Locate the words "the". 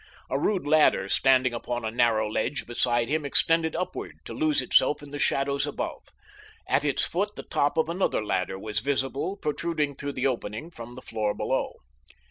5.11-5.19, 7.35-7.43, 10.13-10.25, 10.95-11.03